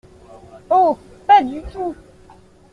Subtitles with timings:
[0.71, 0.97] Oh!
[1.27, 1.95] pas du tout!